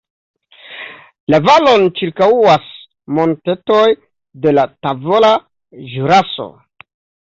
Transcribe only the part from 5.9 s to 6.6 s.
Ĵuraso.